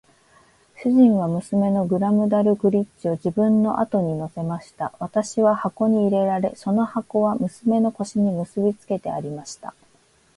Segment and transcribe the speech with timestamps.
[0.81, 4.93] 主人は娘のグラムダルクリッチを自分の後に乗せました。
[4.97, 9.75] 私は箱に入れられ、その箱は娘の腰に結びつけてありました。